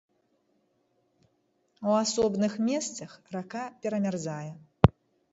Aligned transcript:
У 1.89 1.93
асобных 2.03 2.53
месцах 2.69 3.11
рака 3.35 3.61
перамярзае. 3.85 4.51